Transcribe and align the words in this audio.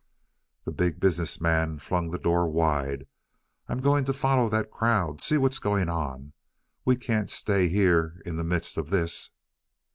The 0.65 0.71
Big 0.71 0.99
Business 0.99 1.39
Man 1.39 1.77
flung 1.77 2.09
the 2.09 2.17
door 2.17 2.47
wide. 2.49 3.05
"I'm 3.69 3.79
going 3.79 4.03
to 4.05 4.13
follow 4.13 4.49
that 4.49 4.71
crowd. 4.71 5.21
See 5.21 5.37
what's 5.37 5.59
going 5.59 5.89
on. 5.89 6.33
We 6.83 6.95
can't 6.95 7.29
stay 7.29 7.67
here 7.67 8.19
in 8.25 8.35
the 8.37 8.43
midst 8.43 8.77
of 8.77 8.89
this." 8.89 9.29